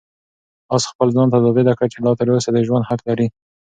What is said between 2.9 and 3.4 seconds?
لري.